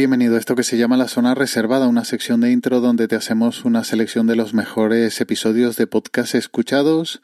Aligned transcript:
Bienvenido 0.00 0.36
a 0.36 0.38
esto 0.38 0.56
que 0.56 0.62
se 0.62 0.78
llama 0.78 0.96
La 0.96 1.08
Zona 1.08 1.34
Reservada, 1.34 1.86
una 1.86 2.06
sección 2.06 2.40
de 2.40 2.50
intro 2.50 2.80
donde 2.80 3.06
te 3.06 3.16
hacemos 3.16 3.66
una 3.66 3.84
selección 3.84 4.26
de 4.26 4.34
los 4.34 4.54
mejores 4.54 5.20
episodios 5.20 5.76
de 5.76 5.86
podcast 5.86 6.34
escuchados 6.34 7.20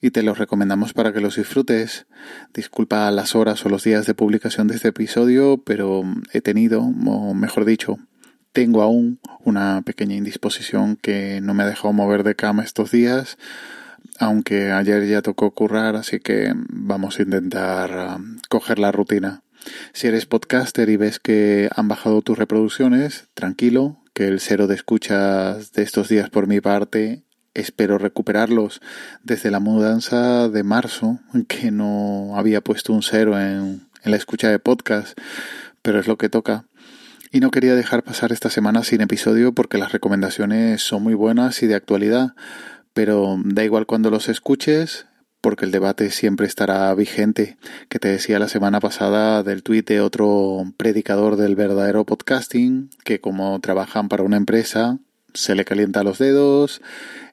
y 0.00 0.12
te 0.12 0.22
los 0.22 0.38
recomendamos 0.38 0.92
para 0.92 1.12
que 1.12 1.20
los 1.20 1.34
disfrutes. 1.34 2.06
Disculpa 2.54 3.10
las 3.10 3.34
horas 3.34 3.66
o 3.66 3.68
los 3.68 3.82
días 3.82 4.06
de 4.06 4.14
publicación 4.14 4.68
de 4.68 4.76
este 4.76 4.90
episodio, 4.90 5.60
pero 5.66 6.04
he 6.32 6.40
tenido, 6.40 6.82
o 6.82 7.34
mejor 7.34 7.64
dicho, 7.64 7.98
tengo 8.52 8.82
aún 8.82 9.18
una 9.44 9.82
pequeña 9.82 10.14
indisposición 10.14 10.94
que 10.94 11.40
no 11.40 11.52
me 11.52 11.64
ha 11.64 11.66
dejado 11.66 11.92
mover 11.92 12.22
de 12.22 12.36
cama 12.36 12.62
estos 12.62 12.92
días, 12.92 13.38
aunque 14.20 14.70
ayer 14.70 15.04
ya 15.08 15.20
tocó 15.20 15.50
currar, 15.50 15.96
así 15.96 16.20
que 16.20 16.52
vamos 16.68 17.18
a 17.18 17.22
intentar 17.22 18.18
um, 18.20 18.38
coger 18.48 18.78
la 18.78 18.92
rutina. 18.92 19.42
Si 19.92 20.06
eres 20.06 20.26
podcaster 20.26 20.88
y 20.88 20.96
ves 20.96 21.18
que 21.18 21.68
han 21.74 21.88
bajado 21.88 22.22
tus 22.22 22.38
reproducciones, 22.38 23.28
tranquilo, 23.34 24.02
que 24.14 24.28
el 24.28 24.40
cero 24.40 24.66
de 24.66 24.74
escuchas 24.74 25.72
de 25.72 25.82
estos 25.82 26.08
días 26.08 26.30
por 26.30 26.46
mi 26.46 26.60
parte 26.60 27.24
espero 27.54 27.98
recuperarlos 27.98 28.80
desde 29.22 29.50
la 29.50 29.60
mudanza 29.60 30.48
de 30.48 30.62
marzo, 30.62 31.20
que 31.48 31.70
no 31.70 32.36
había 32.36 32.60
puesto 32.60 32.92
un 32.92 33.02
cero 33.02 33.38
en, 33.38 33.88
en, 34.02 34.10
la 34.10 34.16
escucha 34.16 34.48
de 34.48 34.58
podcast, 34.58 35.18
pero 35.82 35.98
es 36.00 36.06
lo 36.06 36.16
que 36.16 36.28
toca. 36.28 36.66
Y 37.32 37.40
no 37.40 37.50
quería 37.50 37.74
dejar 37.74 38.02
pasar 38.02 38.32
esta 38.32 38.50
semana 38.50 38.82
sin 38.82 39.00
episodio 39.00 39.52
porque 39.52 39.78
las 39.78 39.92
recomendaciones 39.92 40.82
son 40.82 41.02
muy 41.02 41.14
buenas 41.14 41.62
y 41.62 41.66
de 41.66 41.76
actualidad, 41.76 42.34
pero 42.92 43.36
da 43.44 43.64
igual 43.64 43.86
cuando 43.86 44.10
los 44.10 44.28
escuches, 44.28 45.06
porque 45.40 45.64
el 45.64 45.70
debate 45.70 46.10
siempre 46.10 46.46
estará 46.46 46.94
vigente, 46.94 47.56
que 47.88 47.98
te 47.98 48.08
decía 48.08 48.38
la 48.38 48.48
semana 48.48 48.80
pasada 48.80 49.42
del 49.42 49.62
tuit 49.62 49.88
de 49.88 50.00
otro 50.00 50.64
predicador 50.76 51.36
del 51.36 51.56
verdadero 51.56 52.04
podcasting, 52.04 52.90
que 53.04 53.20
como 53.20 53.58
trabajan 53.60 54.08
para 54.08 54.22
una 54.22 54.36
empresa, 54.36 54.98
se 55.32 55.54
le 55.54 55.64
calienta 55.64 56.02
los 56.02 56.18
dedos, 56.18 56.82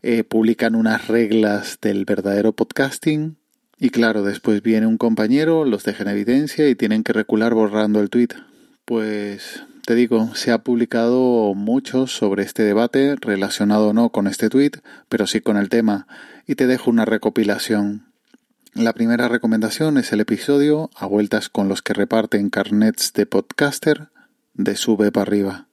eh, 0.03 0.23
publican 0.23 0.75
unas 0.75 1.07
reglas 1.07 1.79
del 1.81 2.05
verdadero 2.05 2.53
podcasting, 2.53 3.37
y 3.79 3.91
claro, 3.91 4.23
después 4.23 4.63
viene 4.63 4.87
un 4.87 4.97
compañero, 4.97 5.63
los 5.63 5.83
deja 5.83 6.03
en 6.03 6.09
evidencia 6.09 6.67
y 6.67 6.75
tienen 6.75 7.03
que 7.03 7.13
recular 7.13 7.53
borrando 7.53 8.01
el 8.01 8.09
tuit. 8.09 8.33
Pues 8.85 9.63
te 9.85 9.93
digo, 9.93 10.33
se 10.33 10.51
ha 10.51 10.63
publicado 10.63 11.53
mucho 11.53 12.07
sobre 12.07 12.43
este 12.43 12.63
debate, 12.63 13.15
relacionado 13.21 13.89
o 13.89 13.93
no 13.93 14.09
con 14.09 14.25
este 14.25 14.49
tuit, 14.49 14.77
pero 15.09 15.27
sí 15.27 15.41
con 15.41 15.57
el 15.57 15.69
tema, 15.69 16.07
y 16.47 16.55
te 16.55 16.65
dejo 16.65 16.89
una 16.89 17.05
recopilación. 17.05 18.13
La 18.73 18.93
primera 18.93 19.27
recomendación 19.27 19.97
es 19.97 20.13
el 20.13 20.21
episodio 20.21 20.89
A 20.95 21.05
vueltas 21.05 21.49
con 21.49 21.67
los 21.67 21.81
que 21.81 21.93
reparten 21.93 22.49
carnets 22.49 23.11
de 23.13 23.25
podcaster 23.25 24.09
de 24.53 24.75
sube 24.75 25.11
para 25.11 25.23
arriba. 25.23 25.66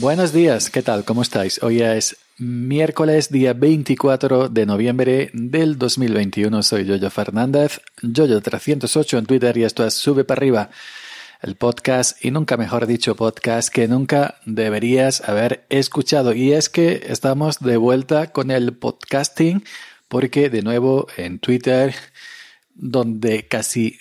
Buenos 0.00 0.32
días, 0.32 0.70
¿qué 0.70 0.80
tal? 0.80 1.04
¿Cómo 1.04 1.22
estáis? 1.22 1.60
Hoy 1.60 1.82
es 1.82 2.18
miércoles, 2.36 3.32
día 3.32 3.52
24 3.52 4.48
de 4.48 4.64
noviembre 4.64 5.30
del 5.32 5.76
2021. 5.76 6.62
Soy 6.62 6.84
Yoyo 6.84 7.10
Fernández, 7.10 7.80
Yoyo308 8.02 9.18
en 9.18 9.26
Twitter 9.26 9.56
y 9.56 9.64
esto 9.64 9.84
es 9.84 9.94
Sube 9.94 10.22
para 10.22 10.38
arriba, 10.38 10.70
el 11.42 11.56
podcast 11.56 12.24
y 12.24 12.30
nunca 12.30 12.56
mejor 12.56 12.86
dicho 12.86 13.16
podcast 13.16 13.70
que 13.70 13.88
nunca 13.88 14.36
deberías 14.46 15.28
haber 15.28 15.66
escuchado. 15.68 16.32
Y 16.32 16.52
es 16.52 16.68
que 16.68 17.06
estamos 17.08 17.58
de 17.58 17.76
vuelta 17.76 18.30
con 18.30 18.52
el 18.52 18.76
podcasting 18.76 19.64
porque 20.06 20.48
de 20.48 20.62
nuevo 20.62 21.08
en 21.16 21.40
Twitter, 21.40 21.92
donde 22.72 23.48
casi 23.48 23.98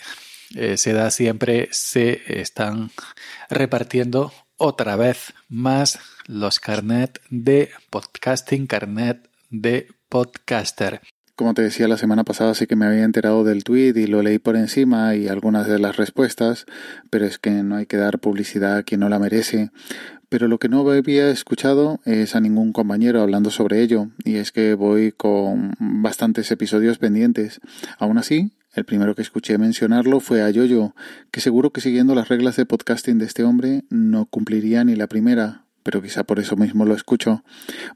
eh, 0.56 0.78
se 0.78 0.94
da 0.94 1.10
siempre, 1.10 1.70
se 1.72 2.22
están 2.40 2.92
repartiendo 3.50 4.32
otra 4.58 4.96
vez 4.96 5.34
más 5.50 6.00
los 6.26 6.60
carnet 6.60 7.22
de 7.30 7.70
podcasting, 7.90 8.68
carnet 8.68 9.30
de 9.50 9.88
podcaster. 10.10 11.02
Como 11.36 11.54
te 11.54 11.62
decía 11.62 11.88
la 11.88 11.98
semana 11.98 12.24
pasada, 12.24 12.56
sí 12.56 12.66
que 12.66 12.76
me 12.76 12.88
había 12.88 13.04
enterado 13.04 13.44
del 13.44 13.64
tweet 13.64 13.94
y 13.96 14.08
lo 14.08 14.24
leí 14.24 14.40
por 14.40 14.56
encima 14.56 15.16
y 15.16 15.28
algunas 15.28 15.68
de 15.68 15.78
las 15.78 15.96
respuestas, 15.96 16.66
pero 17.12 17.26
es 17.26 17.38
que 17.38 17.52
no 17.52 17.76
hay 17.76 17.86
que 17.86 17.98
dar 17.98 18.18
publicidad 18.18 18.78
a 18.78 18.84
quien 18.84 19.02
no 19.02 19.10
la 19.10 19.20
merece. 19.20 19.70
Pero 20.30 20.48
lo 20.48 20.58
que 20.58 20.68
no 20.68 20.90
había 20.90 21.30
escuchado 21.30 22.02
es 22.06 22.36
a 22.36 22.42
ningún 22.42 22.74
compañero 22.74 23.22
hablando 23.22 23.52
sobre 23.52 23.82
ello, 23.82 24.10
y 24.26 24.38
es 24.38 24.52
que 24.52 24.74
voy 24.74 25.12
con 25.12 25.74
bastantes 25.80 26.50
episodios 26.52 26.98
pendientes. 26.98 27.62
Aún 28.00 28.18
así, 28.18 28.52
el 28.78 28.86
primero 28.86 29.16
que 29.16 29.24
escuché 29.24 29.58
mencionarlo 29.58 30.20
fue 30.20 30.44
a 30.44 30.52
Yoyo, 30.52 30.94
que 31.32 31.42
seguro 31.42 31.72
que 31.72 31.82
siguiendo 31.82 32.14
las 32.14 32.30
reglas 32.30 32.56
de 32.58 32.68
podcasting 32.68 33.18
de 33.18 33.26
este 33.26 33.44
hombre 33.44 33.84
no 33.90 34.28
cumpliría 34.28 34.84
ni 34.84 34.96
la 34.96 35.08
primera, 35.08 35.66
pero 35.82 36.00
quizá 36.00 36.26
por 36.26 36.40
eso 36.40 36.56
mismo 36.58 36.86
lo 36.86 36.94
escucho. 36.94 37.44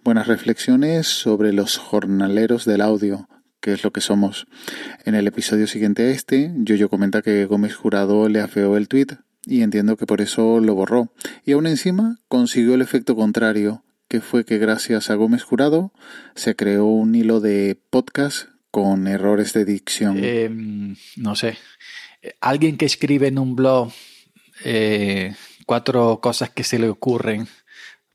Buenas 0.04 0.26
reflexiones 0.26 1.06
sobre 1.06 1.54
los 1.54 1.78
jornaleros 1.78 2.66
del 2.66 2.82
audio, 2.82 3.30
que 3.60 3.74
es 3.74 3.84
lo 3.84 3.92
que 3.92 4.02
somos. 4.02 4.48
En 5.06 5.14
el 5.14 5.28
episodio 5.28 5.68
siguiente 5.68 6.02
a 6.02 6.10
este, 6.10 6.52
Yoyo 6.58 6.90
comenta 6.90 7.22
que 7.22 7.46
Gómez 7.46 7.76
Jurado 7.76 8.28
le 8.28 8.42
afeó 8.42 8.76
el 8.76 8.88
tweet 8.88 9.20
y 9.46 9.62
entiendo 9.62 9.98
que 9.98 10.08
por 10.08 10.20
eso 10.20 10.60
lo 10.60 10.74
borró. 10.74 11.14
Y 11.46 11.52
aún 11.52 11.68
encima 11.68 12.18
consiguió 12.28 12.74
el 12.74 12.82
efecto 12.82 13.16
contrario, 13.16 13.84
que 14.08 14.20
fue 14.20 14.46
que 14.46 14.58
gracias 14.58 15.12
a 15.12 15.16
Gómez 15.16 15.44
Jurado 15.44 15.94
se 16.34 16.56
creó 16.56 16.86
un 16.88 17.14
hilo 17.14 17.40
de 17.40 17.80
podcast 17.92 18.51
con 18.72 19.08
errores 19.08 19.54
de 19.54 19.66
dicción? 19.66 20.18
Eh, 20.20 20.50
no 21.18 21.36
sé. 21.36 21.58
Alguien 22.40 22.78
que 22.78 22.86
escribe 22.86 23.28
en 23.28 23.38
un 23.38 23.56
blog 23.56 23.92
eh, 24.64 25.36
cuatro 25.66 26.20
cosas 26.22 26.50
que 26.50 26.64
se 26.64 26.80
le 26.80 26.90
ocurren 26.90 27.48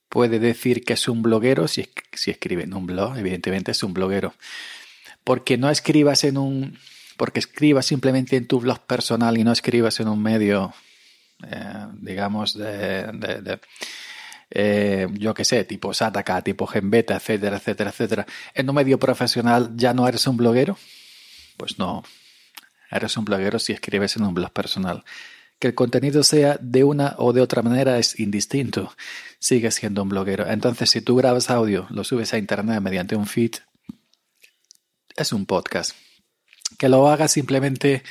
puede 0.08 0.38
decir 0.38 0.84
que 0.84 0.94
es 0.94 1.08
un 1.08 1.22
bloguero 1.22 1.68
si, 1.68 1.88
si 2.12 2.30
escribe 2.30 2.64
en 2.64 2.74
un 2.74 2.86
blog, 2.86 3.18
evidentemente 3.18 3.72
es 3.72 3.82
un 3.82 3.92
bloguero. 3.92 4.34
Porque 5.24 5.58
no 5.58 5.70
escribas 5.70 6.24
en 6.24 6.38
un. 6.38 6.78
Porque 7.16 7.40
escribas 7.40 7.86
simplemente 7.86 8.36
en 8.36 8.46
tu 8.46 8.60
blog 8.60 8.80
personal 8.86 9.38
y 9.38 9.44
no 9.44 9.52
escribas 9.52 10.00
en 10.00 10.08
un 10.08 10.22
medio, 10.22 10.72
eh, 11.50 11.86
digamos, 12.00 12.56
de 12.56 13.58
eh, 14.50 15.08
yo 15.12 15.34
qué 15.34 15.44
sé, 15.44 15.64
tipo 15.64 15.92
Sataka, 15.92 16.42
tipo 16.42 16.66
Genbeta, 16.66 17.16
etcétera, 17.16 17.56
etcétera, 17.56 17.90
etcétera, 17.90 18.26
en 18.54 18.68
un 18.68 18.76
medio 18.76 18.98
profesional 18.98 19.72
ya 19.74 19.94
no 19.94 20.06
eres 20.06 20.26
un 20.26 20.36
bloguero? 20.36 20.78
Pues 21.56 21.78
no, 21.78 22.02
eres 22.90 23.16
un 23.16 23.24
bloguero 23.24 23.58
si 23.58 23.72
escribes 23.72 24.16
en 24.16 24.24
un 24.24 24.34
blog 24.34 24.52
personal. 24.52 25.04
Que 25.58 25.68
el 25.68 25.74
contenido 25.74 26.22
sea 26.22 26.58
de 26.60 26.84
una 26.84 27.14
o 27.18 27.32
de 27.32 27.40
otra 27.40 27.62
manera 27.62 27.98
es 27.98 28.20
indistinto. 28.20 28.94
Sigues 29.38 29.74
siendo 29.74 30.02
un 30.02 30.10
bloguero. 30.10 30.46
Entonces, 30.46 30.90
si 30.90 31.00
tú 31.00 31.16
grabas 31.16 31.48
audio, 31.48 31.86
lo 31.88 32.04
subes 32.04 32.34
a 32.34 32.38
internet 32.38 32.82
mediante 32.82 33.16
un 33.16 33.26
feed, 33.26 33.52
es 35.16 35.32
un 35.32 35.46
podcast. 35.46 35.92
Que 36.78 36.90
lo 36.90 37.08
hagas 37.08 37.32
simplemente 37.32 38.02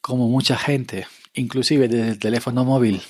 como 0.00 0.28
mucha 0.28 0.56
gente, 0.56 1.06
inclusive 1.34 1.88
desde 1.88 2.08
el 2.08 2.18
teléfono 2.18 2.64
móvil, 2.64 3.02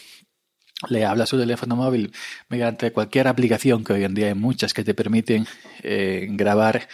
le 0.88 1.04
habla 1.04 1.24
a 1.24 1.26
su 1.26 1.38
teléfono 1.38 1.76
móvil 1.76 2.12
mediante 2.48 2.92
cualquier 2.92 3.28
aplicación, 3.28 3.84
que 3.84 3.92
hoy 3.92 4.04
en 4.04 4.14
día 4.14 4.28
hay 4.28 4.34
muchas 4.34 4.74
que 4.74 4.84
te 4.84 4.94
permiten 4.94 5.46
eh, 5.82 6.26
grabar 6.30 6.88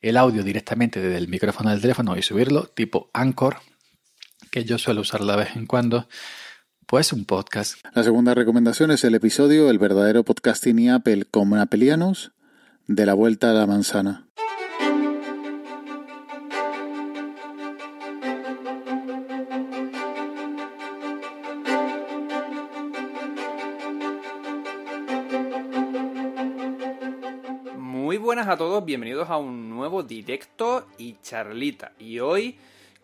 el 0.00 0.16
audio 0.16 0.42
directamente 0.42 1.00
desde 1.00 1.18
el 1.18 1.28
micrófono 1.28 1.70
del 1.70 1.80
teléfono 1.80 2.16
y 2.16 2.22
subirlo, 2.22 2.64
tipo 2.66 3.10
Anchor, 3.12 3.58
que 4.50 4.64
yo 4.64 4.78
suelo 4.78 5.00
usar 5.00 5.22
de 5.22 5.36
vez 5.36 5.56
en 5.56 5.66
cuando, 5.66 6.08
pues 6.86 7.12
un 7.12 7.24
podcast. 7.24 7.78
La 7.94 8.02
segunda 8.02 8.34
recomendación 8.34 8.90
es 8.90 9.04
el 9.04 9.14
episodio 9.14 9.70
El 9.70 9.78
verdadero 9.78 10.24
podcasting 10.24 10.78
y 10.78 10.90
Apple 10.90 11.24
como 11.30 11.56
apelianos 11.56 12.32
de 12.86 13.06
la 13.06 13.14
vuelta 13.14 13.50
a 13.50 13.54
la 13.54 13.66
manzana. 13.66 14.28
Buenas 28.24 28.48
a 28.48 28.56
todos, 28.56 28.82
bienvenidos 28.82 29.28
a 29.28 29.36
un 29.36 29.68
nuevo 29.68 30.02
directo 30.02 30.86
y 30.96 31.18
charlita. 31.20 31.92
Y 31.98 32.20
hoy, 32.20 32.56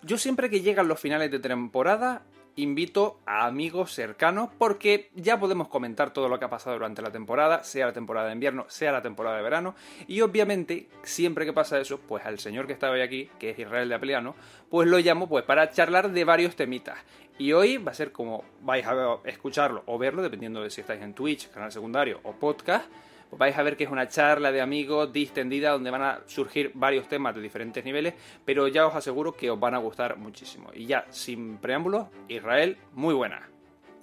yo 0.03 0.17
siempre 0.17 0.49
que 0.49 0.63
llegan 0.63 0.89
los 0.89 0.99
finales 0.99 1.31
de 1.31 1.39
temporada, 1.39 2.23
invito 2.57 3.19
a 3.27 3.45
amigos 3.45 3.93
cercanos 3.93 4.49
porque 4.57 5.11
ya 5.15 5.39
podemos 5.39 5.69
comentar 5.69 6.11
todo 6.11 6.31
lo 6.31 6.39
que 6.39 6.47
ha 6.47 6.49
pasado 6.49 6.77
durante 6.77 7.03
la 7.03 7.11
temporada, 7.11 7.63
sea 7.65 7.85
la 7.85 7.93
temporada 7.93 8.29
de 8.29 8.33
invierno, 8.33 8.65
sea 8.69 8.93
la 8.93 9.03
temporada 9.03 9.37
de 9.37 9.43
verano. 9.43 9.75
Y 10.09 10.23
obviamente, 10.23 10.89
siempre 11.03 11.45
que 11.45 11.53
pasa 11.53 11.79
eso, 11.79 12.01
pues 12.01 12.25
al 12.25 12.39
señor 12.39 12.67
que 12.67 12.73
estaba 12.73 12.95
hoy 12.95 13.03
aquí, 13.03 13.29
que 13.39 13.51
es 13.51 13.59
Israel 13.59 13.91
de 13.91 13.97
Apeliano, 13.97 14.35
pues 14.71 14.89
lo 14.89 14.99
llamo 15.01 15.29
pues 15.29 15.45
para 15.45 15.71
charlar 15.71 16.13
de 16.13 16.25
varios 16.25 16.57
temitas. 16.57 16.97
Y 17.37 17.53
hoy 17.53 17.77
va 17.77 17.93
a 17.93 17.95
ser 17.95 18.11
como 18.11 18.43
vais 18.63 18.87
a 18.87 19.19
escucharlo 19.25 19.83
o 19.85 19.99
verlo, 19.99 20.23
dependiendo 20.23 20.63
de 20.63 20.71
si 20.71 20.81
estáis 20.81 21.03
en 21.03 21.13
Twitch, 21.13 21.51
canal 21.51 21.71
secundario 21.71 22.21
o 22.23 22.33
podcast 22.33 22.87
pues 23.31 23.39
vais 23.39 23.57
a 23.57 23.63
ver 23.63 23.77
que 23.77 23.85
es 23.85 23.91
una 23.91 24.09
charla 24.09 24.51
de 24.51 24.61
amigos 24.61 25.13
distendida 25.13 25.71
donde 25.71 25.91
van 25.91 26.03
a 26.03 26.21
surgir 26.27 26.73
varios 26.75 27.09
temas 27.09 27.35
de 27.35 27.41
diferentes 27.41 27.85
niveles, 27.85 28.15
pero 28.45 28.67
ya 28.67 28.87
os 28.87 28.95
aseguro 28.97 29.35
que 29.37 29.51
os 29.51 29.59
van 29.59 29.75
a 29.75 29.79
gustar 29.79 30.19
muchísimo. 30.19 30.71
Y 30.75 30.87
ya, 30.87 31.07
sin 31.11 31.59
preámbulos, 31.59 32.09
Israel, 32.29 32.77
muy 32.93 33.15
buena. 33.15 33.49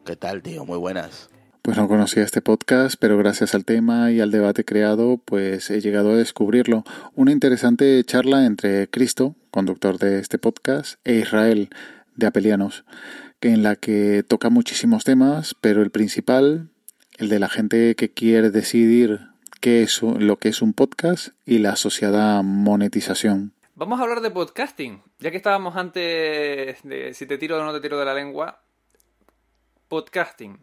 ¿Qué 0.05 0.15
tal, 0.15 0.41
tío? 0.41 0.65
Muy 0.65 0.77
buenas. 0.77 1.29
Pues 1.61 1.75
no 1.75 1.89
conocía 1.89 2.23
este 2.23 2.41
podcast, 2.41 2.95
pero 2.97 3.17
gracias 3.17 3.53
al 3.53 3.65
tema 3.65 4.09
y 4.09 4.21
al 4.21 4.31
debate 4.31 4.63
creado, 4.63 5.17
pues 5.17 5.69
he 5.69 5.81
llegado 5.81 6.11
a 6.11 6.15
descubrirlo. 6.15 6.85
Una 7.13 7.33
interesante 7.33 8.01
charla 8.05 8.45
entre 8.45 8.89
Cristo, 8.89 9.35
conductor 9.51 9.97
de 9.97 10.19
este 10.19 10.37
podcast, 10.37 11.01
e 11.03 11.15
Israel, 11.15 11.69
de 12.15 12.27
Apelianos, 12.27 12.85
en 13.41 13.63
la 13.63 13.75
que 13.75 14.23
toca 14.25 14.49
muchísimos 14.49 15.03
temas, 15.03 15.55
pero 15.59 15.81
el 15.81 15.91
principal, 15.91 16.69
el 17.17 17.29
de 17.29 17.39
la 17.39 17.49
gente 17.49 17.95
que 17.95 18.11
quiere 18.11 18.51
decidir 18.51 19.19
qué 19.59 19.81
es 19.81 20.01
lo 20.03 20.37
que 20.37 20.49
es 20.49 20.61
un 20.61 20.73
podcast 20.73 21.29
y 21.45 21.57
la 21.57 21.71
asociada 21.71 22.43
monetización. 22.43 23.53
Vamos 23.73 23.99
a 23.99 24.03
hablar 24.03 24.21
de 24.21 24.29
podcasting, 24.29 25.01
ya 25.19 25.31
que 25.31 25.37
estábamos 25.37 25.75
antes 25.75 26.81
de 26.83 27.13
si 27.13 27.25
te 27.25 27.39
tiro 27.39 27.59
o 27.59 27.63
no 27.63 27.73
te 27.73 27.81
tiro 27.81 27.97
de 27.97 28.05
la 28.05 28.13
lengua. 28.13 28.61
Podcasting. 29.87 30.59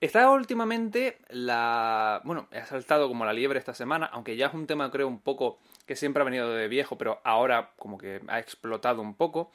Está 0.00 0.30
últimamente 0.30 1.18
la... 1.30 2.20
Bueno, 2.24 2.48
ha 2.52 2.64
saltado 2.66 3.08
como 3.08 3.24
la 3.24 3.32
liebre 3.32 3.58
esta 3.58 3.74
semana, 3.74 4.06
aunque 4.06 4.36
ya 4.36 4.46
es 4.46 4.54
un 4.54 4.68
tema 4.68 4.92
creo 4.92 5.08
un 5.08 5.20
poco 5.20 5.58
que 5.86 5.96
siempre 5.96 6.22
ha 6.22 6.24
venido 6.24 6.52
de 6.52 6.68
viejo, 6.68 6.96
pero 6.96 7.20
ahora 7.24 7.72
como 7.76 7.98
que 7.98 8.20
ha 8.28 8.38
explotado 8.38 9.02
un 9.02 9.16
poco. 9.16 9.50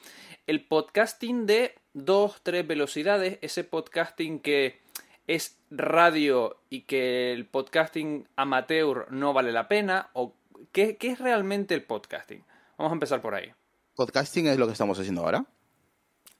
El 0.46 0.66
podcasting 0.66 1.46
de 1.46 1.74
dos, 1.94 2.42
tres 2.42 2.66
velocidades, 2.66 3.38
ese 3.40 3.64
podcasting 3.64 4.40
que 4.40 4.83
es 5.26 5.58
radio 5.70 6.58
y 6.70 6.82
que 6.82 7.32
el 7.32 7.46
podcasting 7.46 8.28
amateur 8.36 9.06
no 9.10 9.32
vale 9.32 9.52
la 9.52 9.68
pena? 9.68 10.10
¿O 10.12 10.34
qué, 10.72 10.96
es 11.00 11.18
realmente 11.18 11.74
el 11.74 11.82
podcasting? 11.82 12.44
Vamos 12.76 12.92
a 12.92 12.94
empezar 12.94 13.20
por 13.20 13.34
ahí. 13.34 13.52
¿Podcasting 13.94 14.48
es 14.48 14.58
lo 14.58 14.66
que 14.66 14.72
estamos 14.72 14.98
haciendo 14.98 15.22
ahora? 15.22 15.44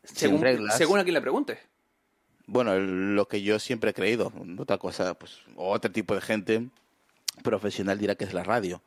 Según, 0.02 0.44
según 0.70 0.98
a 0.98 1.04
quien 1.04 1.14
le 1.14 1.20
pregunte. 1.20 1.58
Bueno, 2.46 2.78
lo 2.78 3.26
que 3.26 3.42
yo 3.42 3.58
siempre 3.58 3.90
he 3.90 3.94
creído. 3.94 4.32
Otra 4.58 4.76
cosa, 4.76 5.14
pues, 5.14 5.38
otro 5.56 5.90
tipo 5.90 6.14
de 6.14 6.20
gente 6.20 6.68
profesional 7.42 7.98
dirá 7.98 8.16
que 8.16 8.24
es 8.24 8.34
la 8.34 8.44
radio. 8.44 8.82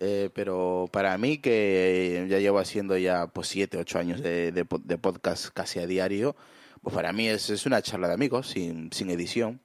Eh, 0.00 0.30
pero 0.32 0.88
para 0.90 1.16
mí, 1.18 1.38
que 1.38 2.26
ya 2.28 2.38
llevo 2.38 2.58
haciendo 2.58 2.96
ya 2.96 3.26
pues 3.28 3.48
siete, 3.48 3.78
ocho 3.78 3.98
años 3.98 4.20
de, 4.20 4.52
de 4.52 4.98
podcast 4.98 5.48
casi 5.52 5.80
a 5.80 5.86
diario, 5.86 6.34
pues 6.82 6.94
para 6.94 7.12
mí 7.12 7.28
es, 7.28 7.50
es 7.50 7.66
una 7.66 7.82
charla 7.82 8.08
de 8.08 8.14
amigos, 8.14 8.48
sin, 8.48 8.92
sin 8.92 9.10
edición. 9.10 9.60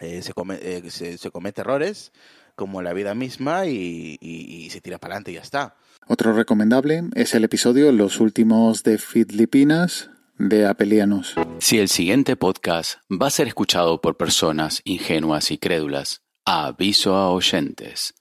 Eh, 0.00 0.22
se, 0.22 0.32
come, 0.32 0.58
eh, 0.60 0.90
se, 0.90 1.30
comete 1.30 1.60
errores, 1.60 2.12
como 2.54 2.82
la 2.82 2.92
vida 2.92 3.14
misma, 3.14 3.66
y, 3.66 4.68
se 4.70 4.80
tira 4.80 4.98
para 4.98 5.14
adelante 5.14 5.32
y 5.32 5.34
ya 5.34 5.40
está. 5.40 5.76
Otro 6.06 6.32
recomendable 6.32 7.04
es 7.14 7.34
el 7.34 7.44
episodio 7.44 7.90
Los 7.92 8.20
últimos 8.20 8.82
de 8.82 8.98
Filipinas 8.98 10.10
de 10.38 10.66
Apelianos. 10.66 11.34
Si 11.58 11.78
el 11.78 11.88
siguiente 11.88 12.36
podcast 12.36 12.98
va 13.10 13.26
a 13.26 13.30
ser 13.30 13.48
escuchado 13.48 14.00
por 14.00 14.16
personas 14.16 14.80
ingenuas 14.84 15.50
y 15.50 15.58
crédulas, 15.58 16.22
aviso 16.44 17.14
a 17.14 17.30
oyentes. 17.30 18.14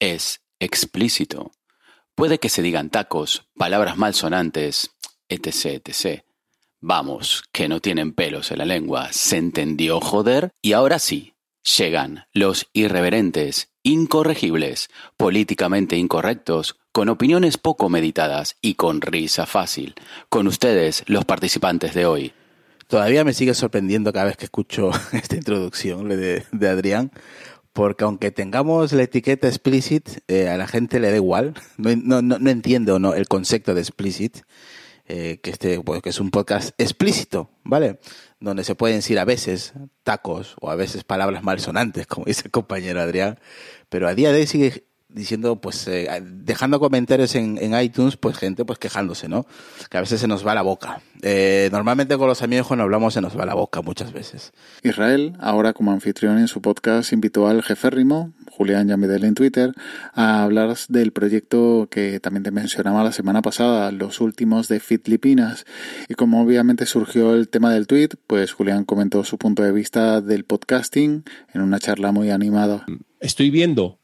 Es 0.00 0.40
explícito. 0.58 1.52
Puede 2.14 2.38
que 2.38 2.48
se 2.48 2.62
digan 2.62 2.90
tacos, 2.90 3.48
palabras 3.56 3.96
malsonantes, 3.96 4.90
etc, 5.28 5.80
etc. 5.86 6.24
Vamos, 6.82 7.44
que 7.52 7.68
no 7.68 7.80
tienen 7.80 8.12
pelos 8.12 8.50
en 8.50 8.58
la 8.58 8.64
lengua, 8.64 9.12
¿se 9.12 9.36
entendió 9.36 10.00
joder? 10.00 10.52
Y 10.62 10.72
ahora 10.72 10.98
sí, 10.98 11.34
llegan 11.76 12.24
los 12.32 12.68
irreverentes, 12.72 13.68
incorregibles, 13.82 14.88
políticamente 15.18 15.96
incorrectos, 15.96 16.78
con 16.90 17.10
opiniones 17.10 17.58
poco 17.58 17.90
meditadas 17.90 18.56
y 18.62 18.76
con 18.76 19.02
risa 19.02 19.44
fácil. 19.44 19.94
Con 20.30 20.46
ustedes, 20.46 21.04
los 21.06 21.26
participantes 21.26 21.92
de 21.92 22.06
hoy. 22.06 22.32
Todavía 22.86 23.24
me 23.24 23.34
sigue 23.34 23.52
sorprendiendo 23.52 24.10
cada 24.10 24.24
vez 24.24 24.38
que 24.38 24.46
escucho 24.46 24.90
esta 25.12 25.36
introducción 25.36 26.08
de, 26.08 26.46
Adrián, 26.66 27.12
porque 27.74 28.04
aunque 28.04 28.30
tengamos 28.30 28.94
la 28.94 29.02
etiqueta 29.02 29.48
explicit, 29.48 30.08
eh, 30.28 30.48
a 30.48 30.56
la 30.56 30.66
gente 30.66 30.98
le 30.98 31.10
da 31.10 31.16
igual, 31.16 31.52
no, 31.76 32.22
no, 32.22 32.38
no 32.38 32.50
entiende 32.50 32.90
o 32.92 32.98
no 32.98 33.12
el 33.12 33.28
concepto 33.28 33.74
de 33.74 33.82
explicit. 33.82 34.38
Eh, 35.12 35.40
que, 35.42 35.50
este, 35.50 35.80
pues, 35.80 36.02
que 36.02 36.10
es 36.10 36.20
un 36.20 36.30
podcast 36.30 36.70
explícito, 36.78 37.50
¿vale? 37.64 37.98
Donde 38.38 38.62
se 38.62 38.76
pueden 38.76 38.98
decir 38.98 39.18
a 39.18 39.24
veces 39.24 39.72
tacos 40.04 40.54
o 40.60 40.70
a 40.70 40.76
veces 40.76 41.02
palabras 41.02 41.42
malsonantes, 41.42 42.06
como 42.06 42.26
dice 42.26 42.42
el 42.44 42.52
compañero 42.52 43.00
Adrián, 43.00 43.40
pero 43.88 44.06
a 44.06 44.14
día 44.14 44.30
de 44.30 44.38
hoy 44.38 44.46
sigue 44.46 44.84
diciendo, 45.08 45.60
pues, 45.60 45.88
eh, 45.88 46.08
dejando 46.22 46.78
comentarios 46.78 47.34
en, 47.34 47.58
en, 47.60 47.74
iTunes, 47.74 48.16
pues 48.16 48.38
gente 48.38 48.64
pues 48.64 48.78
quejándose, 48.78 49.28
¿no? 49.28 49.46
Que 49.90 49.98
a 49.98 50.00
veces 50.00 50.20
se 50.20 50.28
nos 50.28 50.46
va 50.46 50.54
la 50.54 50.62
boca. 50.62 51.02
Eh, 51.22 51.68
normalmente 51.72 52.16
con 52.16 52.28
los 52.28 52.42
amigos 52.42 52.68
cuando 52.68 52.84
hablamos 52.84 53.12
se 53.14 53.20
nos 53.20 53.36
va 53.36 53.44
la 53.44 53.54
boca 53.54 53.82
muchas 53.82 54.12
veces. 54.12 54.52
Israel, 54.84 55.36
ahora 55.40 55.72
como 55.72 55.90
anfitrión 55.90 56.38
en 56.38 56.46
su 56.46 56.62
podcast, 56.62 57.12
invitó 57.12 57.48
al 57.48 57.64
jeférrimo, 57.64 58.32
Julián 58.60 58.88
Yamidel 58.88 59.24
en 59.24 59.32
Twitter, 59.32 59.72
a 60.12 60.42
hablar 60.42 60.76
del 60.90 61.12
proyecto 61.12 61.88
que 61.90 62.20
también 62.20 62.42
te 62.42 62.50
mencionaba 62.50 63.02
la 63.02 63.10
semana 63.10 63.40
pasada, 63.40 63.90
los 63.90 64.20
últimos 64.20 64.68
de 64.68 64.80
Filipinas. 64.80 65.64
Y 66.10 66.14
como 66.14 66.42
obviamente 66.42 66.84
surgió 66.84 67.34
el 67.34 67.48
tema 67.48 67.72
del 67.72 67.86
tweet, 67.86 68.10
pues 68.26 68.52
Julián 68.52 68.84
comentó 68.84 69.24
su 69.24 69.38
punto 69.38 69.62
de 69.62 69.72
vista 69.72 70.20
del 70.20 70.44
podcasting 70.44 71.24
en 71.54 71.60
una 71.62 71.78
charla 71.78 72.12
muy 72.12 72.28
animada. 72.28 72.84
Estoy 73.18 73.48
viendo 73.48 73.98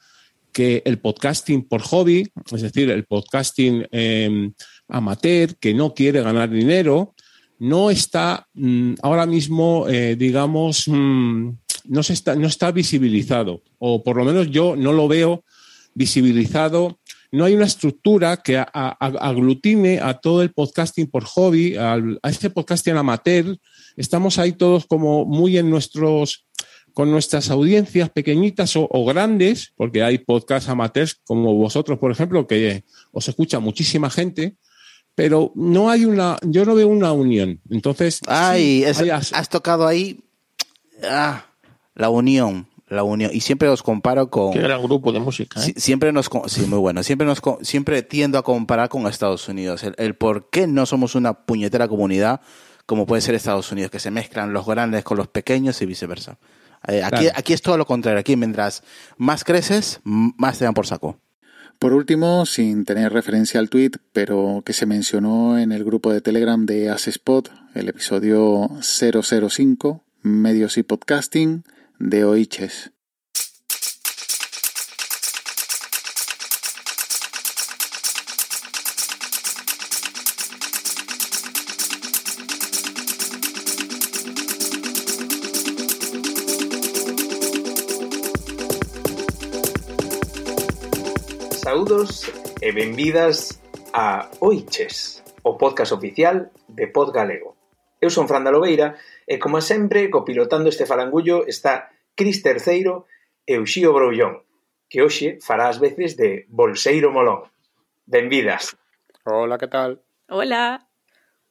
que 0.52 0.80
el 0.86 1.00
podcasting 1.00 1.68
por 1.68 1.82
hobby, 1.82 2.26
es 2.50 2.62
decir, 2.62 2.90
el 2.90 3.04
podcasting 3.04 3.86
em, 3.90 4.54
amateur 4.88 5.54
que 5.56 5.74
no 5.74 5.92
quiere 5.92 6.22
ganar 6.22 6.48
dinero, 6.48 7.14
no 7.58 7.90
está 7.90 8.48
mm, 8.54 8.94
ahora 9.02 9.26
mismo, 9.26 9.86
eh, 9.86 10.16
digamos, 10.16 10.88
mm, 10.88 11.50
no, 11.88 12.02
se 12.02 12.12
está, 12.12 12.34
no 12.34 12.46
está 12.46 12.70
visibilizado, 12.70 13.62
o 13.78 14.02
por 14.02 14.16
lo 14.16 14.24
menos 14.24 14.50
yo 14.50 14.76
no 14.76 14.92
lo 14.92 15.08
veo 15.08 15.44
visibilizado. 15.94 17.00
No 17.32 17.44
hay 17.44 17.54
una 17.54 17.66
estructura 17.66 18.36
que 18.36 18.56
aglutine 18.56 20.00
a 20.00 20.14
todo 20.14 20.42
el 20.42 20.52
podcasting 20.52 21.08
por 21.08 21.24
hobby, 21.24 21.76
a 21.76 21.98
este 22.24 22.50
podcasting 22.50 22.96
amateur. 22.96 23.58
Estamos 23.96 24.38
ahí 24.38 24.52
todos 24.52 24.86
como 24.86 25.24
muy 25.24 25.58
en 25.58 25.68
nuestros 25.68 26.46
con 26.96 27.10
nuestras 27.10 27.50
audiencias 27.50 28.08
pequeñitas 28.08 28.72
o, 28.74 29.04
grandes, 29.04 29.74
porque 29.76 30.02
hay 30.02 30.16
podcasts 30.16 30.70
amateurs 30.70 31.20
como 31.26 31.52
vosotros, 31.52 31.98
por 31.98 32.10
ejemplo, 32.10 32.46
que 32.46 32.84
os 33.12 33.28
escucha 33.28 33.60
muchísima 33.60 34.08
gente, 34.08 34.56
pero 35.14 35.52
no 35.54 35.90
hay 35.90 36.06
una, 36.06 36.38
yo 36.40 36.64
no 36.64 36.74
veo 36.74 36.88
una 36.88 37.12
unión. 37.12 37.60
Entonces, 37.68 38.20
Ay, 38.26 38.84
has, 38.84 39.48
tocado 39.50 39.86
ahí 39.86 40.20
ah, 41.04 41.44
la 41.96 42.08
unión, 42.08 42.68
la 42.86 43.02
unión. 43.02 43.32
Y 43.34 43.40
siempre 43.40 43.68
os 43.68 43.82
comparo 43.82 44.30
con. 44.30 44.52
Qué 44.52 44.60
gran 44.60 44.80
grupo 44.80 45.10
de 45.10 45.18
música. 45.18 45.60
¿eh? 45.64 45.74
Siempre 45.76 46.12
nos, 46.12 46.30
sí, 46.46 46.66
muy 46.66 46.78
bueno. 46.78 47.02
Siempre 47.02 47.26
nos, 47.26 47.42
siempre 47.62 48.02
tiendo 48.02 48.38
a 48.38 48.44
comparar 48.44 48.88
con 48.88 49.08
Estados 49.08 49.48
Unidos. 49.48 49.82
El, 49.82 49.96
el 49.98 50.14
por 50.14 50.48
qué 50.50 50.68
no 50.68 50.86
somos 50.86 51.16
una 51.16 51.32
puñetera 51.32 51.88
comunidad 51.88 52.40
como 52.86 53.04
puede 53.04 53.20
ser 53.20 53.34
Estados 53.34 53.70
Unidos, 53.72 53.90
que 53.90 53.98
se 53.98 54.12
mezclan 54.12 54.52
los 54.52 54.64
grandes 54.64 55.02
con 55.02 55.16
los 55.16 55.26
pequeños 55.26 55.82
y 55.82 55.86
viceversa. 55.86 56.38
Eh, 56.86 57.02
aquí, 57.02 57.26
aquí 57.34 57.52
es 57.52 57.60
todo 57.60 57.76
lo 57.76 57.84
contrario. 57.84 58.20
Aquí 58.20 58.36
mientras 58.36 58.82
más 59.16 59.42
creces, 59.42 60.00
más 60.04 60.58
te 60.58 60.64
dan 60.64 60.74
por 60.74 60.86
saco. 60.86 61.18
Por 61.80 61.92
último, 61.92 62.46
sin 62.46 62.84
tener 62.84 63.12
referencia 63.12 63.60
al 63.60 63.68
tweet, 63.68 63.90
pero 64.12 64.62
que 64.64 64.72
se 64.72 64.86
mencionó 64.86 65.58
en 65.58 65.72
el 65.72 65.84
grupo 65.84 66.12
de 66.12 66.22
Telegram 66.22 66.64
de 66.64 66.86
Spot, 66.86 67.50
el 67.74 67.88
episodio 67.88 68.70
005, 68.80 70.02
Medios 70.22 70.78
y 70.78 70.84
Podcasting, 70.84 71.64
de 71.98 72.24
Oiches. 72.24 72.92
Saúdos 91.56 92.30
e 92.60 92.72
benvidas 92.72 93.58
a 93.92 94.30
Oiches, 94.40 95.24
o 95.42 95.56
podcast 95.56 95.94
oficial 95.94 96.52
de 96.68 96.86
Pod 96.88 97.10
Galego. 97.12 97.56
Eu 98.00 98.10
son 98.10 98.28
Fran 98.28 98.44
da 98.44 98.50
Lobeira 98.52 98.94
E 99.26 99.38
como 99.42 99.60
sempre, 99.60 100.08
copilotando 100.08 100.70
este 100.70 100.86
farangullo 100.86 101.46
está 101.46 101.90
Cris 102.14 102.42
Terceiro 102.42 103.10
e 103.42 103.58
Uxío 103.58 103.92
Broullón, 103.92 104.46
que 104.88 105.02
hoxe 105.02 105.42
fará 105.42 105.66
as 105.66 105.82
veces 105.82 106.14
de 106.14 106.46
Bolseiro 106.46 107.10
Molón. 107.10 107.50
Benvidas. 108.06 108.78
Hola, 109.26 109.58
que 109.58 109.66
tal? 109.66 109.98
Hola. 110.30 110.85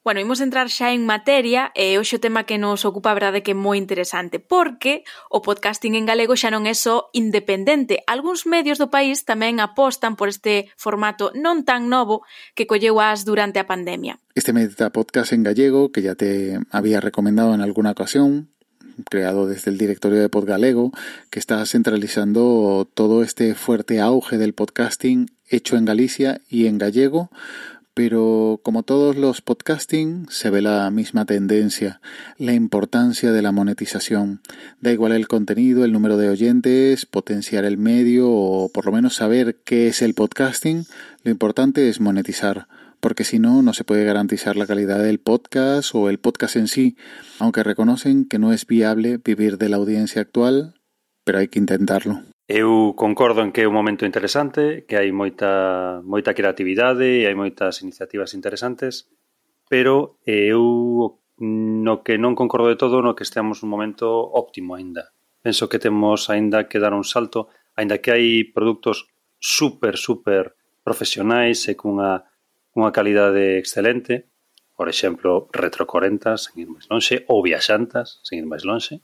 Bueno, 0.06 0.22
imos 0.22 0.40
entrar 0.40 0.70
xa 0.70 0.94
en 0.94 1.02
materia 1.02 1.74
e 1.74 1.98
hoxe 1.98 2.22
o 2.22 2.22
tema 2.22 2.46
que 2.46 2.62
nos 2.62 2.86
ocupa 2.86 3.10
a 3.10 3.18
verdade 3.18 3.42
que 3.42 3.58
é 3.58 3.64
moi 3.66 3.74
interesante 3.74 4.38
porque 4.38 5.02
o 5.34 5.42
podcasting 5.42 5.98
en 5.98 6.06
galego 6.06 6.38
xa 6.38 6.54
non 6.54 6.70
é 6.70 6.78
só 6.78 7.10
independente. 7.10 8.06
Alguns 8.06 8.46
medios 8.46 8.78
do 8.78 8.94
país 8.94 9.26
tamén 9.26 9.58
apostan 9.58 10.14
por 10.14 10.30
este 10.30 10.70
formato 10.78 11.34
non 11.34 11.66
tan 11.66 11.90
novo 11.90 12.22
que 12.54 12.70
colleu 12.70 13.02
as 13.02 13.26
durante 13.26 13.58
a 13.58 13.66
pandemia. 13.66 14.22
Este 14.38 14.54
Medita 14.54 14.94
Podcast 14.94 15.34
en 15.34 15.42
gallego 15.42 15.90
que 15.90 16.06
ya 16.06 16.14
te 16.14 16.62
había 16.70 17.02
recomendado 17.02 17.58
en 17.58 17.66
alguna 17.66 17.98
ocasión 17.98 18.54
creado 19.10 19.50
desde 19.50 19.72
el 19.72 19.78
directorio 19.82 20.22
de 20.22 20.30
Podgalego, 20.30 20.94
que 21.30 21.40
está 21.40 21.66
centralizando 21.66 22.88
todo 22.94 23.24
este 23.24 23.56
fuerte 23.56 24.00
auge 24.00 24.38
del 24.38 24.54
podcasting 24.54 25.34
hecho 25.50 25.76
en 25.76 25.86
Galicia 25.86 26.42
y 26.48 26.68
en 26.68 26.78
gallego 26.78 27.30
pero 27.96 28.60
como 28.62 28.84
todos 28.84 29.16
los 29.16 29.42
podcasting 29.42 30.28
se 30.30 30.50
ve 30.50 30.62
la 30.62 30.92
misma 30.92 31.25
tendencia, 31.25 32.02
la 32.38 32.54
importancia 32.54 33.32
de 33.32 33.42
la 33.42 33.54
monetización. 33.54 34.42
Da 34.82 34.92
igual 34.92 35.14
el 35.14 35.30
contenido, 35.30 35.86
el 35.86 35.94
número 35.94 36.18
de 36.18 36.30
oyentes, 36.30 37.06
potenciar 37.06 37.64
el 37.64 37.78
medio 37.78 38.30
o 38.30 38.70
por 38.70 38.86
lo 38.86 38.92
menos 38.92 39.16
saber 39.16 39.62
qué 39.64 39.88
es 39.88 40.02
el 40.02 40.14
podcasting, 40.14 40.84
lo 41.24 41.32
importante 41.32 41.88
es 41.88 42.02
monetizar, 42.02 42.68
porque 43.00 43.24
si 43.24 43.40
no, 43.40 43.62
no 43.62 43.72
se 43.72 43.86
puede 43.86 44.04
garantizar 44.04 44.58
la 44.58 44.68
calidad 44.68 45.02
del 45.02 45.20
podcast 45.20 45.96
o 45.96 46.10
el 46.10 46.20
podcast 46.20 46.58
en 46.58 46.68
sí, 46.68 46.98
aunque 47.40 47.64
reconocen 47.64 48.25
que 48.25 48.40
no 48.40 48.52
es 48.52 48.68
viable 48.68 49.22
vivir 49.24 49.58
de 49.58 49.70
la 49.70 49.78
audiencia 49.78 50.22
actual, 50.22 50.74
pero 51.24 51.40
hay 51.40 51.48
que 51.48 51.60
intentarlo. 51.60 52.24
Eu 52.48 52.94
concordo 52.94 53.42
en 53.42 53.50
que 53.50 53.66
é 53.66 53.68
un 53.68 53.74
momento 53.74 54.06
interesante, 54.06 54.86
que 54.86 54.94
hai 54.94 55.10
moita, 55.10 56.06
moita 56.06 56.38
creatividade 56.38 57.02
e 57.02 57.25
hai 57.25 57.34
moitas 57.34 57.82
iniciativas 57.82 58.38
interesantes, 58.38 59.10
pero 59.66 60.22
eh, 60.30 60.54
eu 60.54 61.18
no 61.42 62.06
que 62.06 62.22
non 62.22 62.38
concordo 62.38 62.70
de 62.70 62.78
todo 62.78 63.02
no 63.02 63.18
que 63.18 63.25
esteamos 63.25 63.66
un 63.66 63.74
momento 63.74 64.06
óptimo 64.30 64.78
aínda. 64.78 65.10
Penso 65.42 65.66
que 65.66 65.82
temos 65.82 66.30
aínda 66.30 66.70
que 66.70 66.78
dar 66.78 66.94
un 66.94 67.02
salto, 67.02 67.50
aínda 67.74 67.98
que 67.98 68.14
hai 68.14 68.46
produtos 68.54 69.10
super, 69.42 69.98
super 69.98 70.54
profesionais 70.86 71.66
e 71.66 71.74
cunha, 71.74 72.30
cunha 72.70 72.94
calidade 72.94 73.58
excelente, 73.58 74.30
por 74.78 74.86
exemplo, 74.86 75.50
Retro 75.50 75.90
40, 75.90 76.38
sen 76.38 76.62
ir 76.62 76.70
máis 76.70 76.86
lonxe, 76.94 77.25
ou 77.25 77.42
Viaxantas, 77.42 78.22
sen 78.22 78.38
ir 78.38 78.46
máis 78.46 78.62
lonxe, 78.62 79.02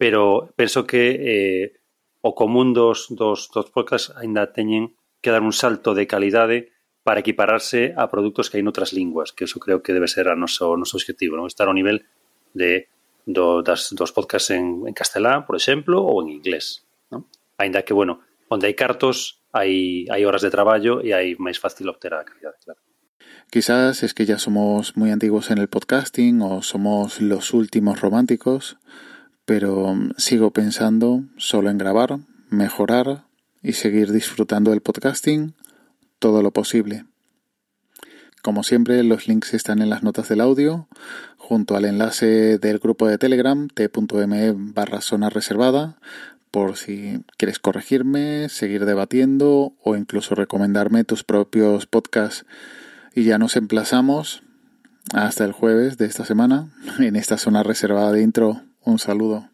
pero 0.00 0.48
penso 0.56 0.88
que 0.88 1.02
eh, 1.20 1.79
o 2.20 2.34
común 2.34 2.72
dos, 2.72 3.08
dos, 3.10 3.48
dos 3.52 3.68
podcasts 3.72 4.12
aínda 4.16 4.52
teñen 4.52 4.96
que 5.20 5.32
dar 5.32 5.42
un 5.42 5.52
salto 5.52 5.94
de 5.94 6.06
calidade 6.06 6.72
para 7.02 7.20
equipararse 7.20 7.94
a 7.96 8.12
produtos 8.12 8.52
que 8.52 8.60
hai 8.60 8.64
noutras 8.64 8.92
linguas, 8.92 9.32
que 9.32 9.48
eso 9.48 9.56
creo 9.56 9.80
que 9.80 9.96
debe 9.96 10.08
ser 10.08 10.28
a 10.28 10.36
noso, 10.36 10.76
noso 10.76 11.00
objetivo, 11.00 11.36
non? 11.36 11.48
estar 11.48 11.68
ao 11.68 11.76
nivel 11.76 12.04
de, 12.52 12.92
do, 13.24 13.64
das, 13.64 13.92
dos 13.96 14.12
podcasts 14.12 14.52
en, 14.52 14.84
en 14.84 14.92
castelán, 14.92 15.48
por 15.48 15.56
exemplo, 15.56 16.04
ou 16.04 16.20
en 16.20 16.28
inglés. 16.28 16.84
Non? 17.08 17.24
Ainda 17.56 17.88
que, 17.88 17.96
bueno, 17.96 18.20
onde 18.52 18.68
hai 18.68 18.76
cartos, 18.76 19.40
hai, 19.56 20.04
hai 20.12 20.22
horas 20.28 20.44
de 20.44 20.52
traballo 20.52 21.00
e 21.00 21.16
hai 21.16 21.40
máis 21.40 21.56
fácil 21.56 21.88
obter 21.88 22.12
a 22.12 22.24
calidade, 22.24 22.60
claro. 22.60 22.80
Quizás 23.50 24.02
es 24.04 24.14
que 24.14 24.26
ya 24.26 24.38
somos 24.38 24.96
muy 24.96 25.10
antiguos 25.10 25.50
en 25.50 25.58
el 25.58 25.68
podcasting 25.68 26.40
o 26.42 26.62
somos 26.62 27.20
los 27.20 27.52
últimos 27.52 28.00
románticos, 28.00 28.78
pero 29.50 29.96
sigo 30.16 30.52
pensando 30.52 31.24
solo 31.36 31.70
en 31.70 31.78
grabar, 31.78 32.20
mejorar 32.50 33.24
y 33.64 33.72
seguir 33.72 34.12
disfrutando 34.12 34.70
del 34.70 34.80
podcasting 34.80 35.54
todo 36.20 36.40
lo 36.44 36.52
posible. 36.52 37.04
Como 38.42 38.62
siempre, 38.62 39.02
los 39.02 39.26
links 39.26 39.52
están 39.52 39.82
en 39.82 39.90
las 39.90 40.04
notas 40.04 40.28
del 40.28 40.40
audio, 40.40 40.86
junto 41.36 41.74
al 41.74 41.84
enlace 41.84 42.58
del 42.58 42.78
grupo 42.78 43.08
de 43.08 43.18
Telegram 43.18 43.66
t.me 43.66 44.52
barra 44.54 45.00
zona 45.00 45.30
reservada, 45.30 45.98
por 46.52 46.76
si 46.76 47.24
quieres 47.36 47.58
corregirme, 47.58 48.48
seguir 48.50 48.84
debatiendo 48.84 49.74
o 49.82 49.96
incluso 49.96 50.36
recomendarme 50.36 51.02
tus 51.02 51.24
propios 51.24 51.86
podcasts. 51.86 52.46
Y 53.16 53.24
ya 53.24 53.36
nos 53.36 53.56
emplazamos 53.56 54.44
hasta 55.12 55.44
el 55.44 55.50
jueves 55.50 55.98
de 55.98 56.06
esta 56.06 56.24
semana 56.24 56.68
en 57.00 57.16
esta 57.16 57.36
zona 57.36 57.64
reservada 57.64 58.12
de 58.12 58.22
intro 58.22 58.62
un 58.84 58.98
saludo. 58.98 59.49